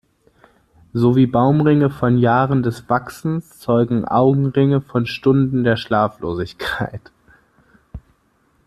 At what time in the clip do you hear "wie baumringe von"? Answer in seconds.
1.15-2.17